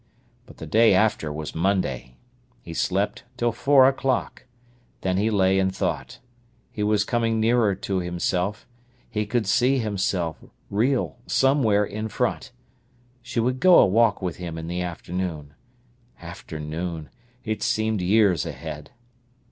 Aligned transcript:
But 0.47 0.57
the 0.57 0.65
day 0.65 0.95
after 0.95 1.31
was 1.31 1.53
Monday. 1.53 2.15
He 2.63 2.73
slept 2.73 3.23
till 3.37 3.51
four 3.51 3.87
o'clock. 3.87 4.45
Then 5.01 5.17
he 5.17 5.29
lay 5.29 5.59
and 5.59 5.71
thought. 5.75 6.17
He 6.71 6.81
was 6.81 7.03
coming 7.03 7.39
nearer 7.39 7.75
to 7.75 7.99
himself—he 7.99 9.27
could 9.27 9.45
see 9.45 9.77
himself, 9.77 10.43
real, 10.71 11.19
somewhere 11.27 11.85
in 11.85 12.07
front. 12.07 12.51
She 13.21 13.39
would 13.39 13.59
go 13.59 13.77
a 13.77 13.85
walk 13.85 14.23
with 14.23 14.37
him 14.37 14.57
in 14.57 14.65
the 14.65 14.81
afternoon. 14.81 15.53
Afternoon! 16.19 17.11
It 17.43 17.61
seemed 17.61 18.01
years 18.01 18.43
ahead. 18.43 18.89